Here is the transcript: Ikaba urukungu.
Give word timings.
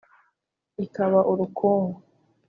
Ikaba 0.85 1.19
urukungu. 1.31 1.97